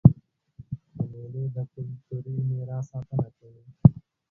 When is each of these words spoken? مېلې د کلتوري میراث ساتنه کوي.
مېلې 1.09 1.43
د 1.55 1.57
کلتوري 1.73 2.33
میراث 2.47 2.85
ساتنه 2.91 3.27
کوي. 3.37 3.65